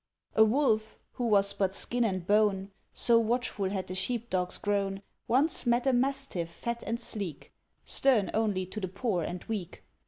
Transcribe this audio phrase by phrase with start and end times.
[0.35, 5.03] A Wolf, who was but skin and bone, So watchful had the sheep dogs grown,
[5.27, 7.53] Once met a Mastiff fat and sleek,
[7.85, 9.83] Stern only to the poor and weak.